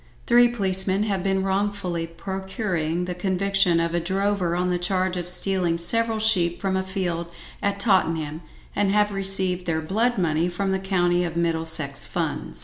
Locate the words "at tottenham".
7.61-8.41